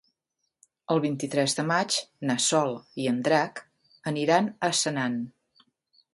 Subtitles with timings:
[0.93, 1.97] El vint-i-tres de maig
[2.31, 2.73] na Sol
[3.05, 3.63] i en Drac
[4.15, 5.21] aniran a Senan.